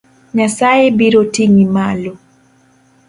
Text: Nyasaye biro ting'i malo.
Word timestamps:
Nyasaye 0.37 0.85
biro 0.97 1.21
ting'i 1.33 1.65
malo. 1.75 2.11